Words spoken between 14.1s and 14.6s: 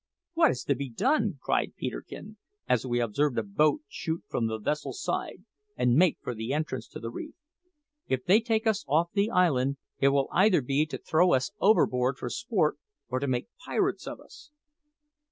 us."